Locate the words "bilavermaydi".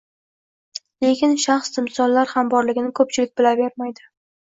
3.39-4.15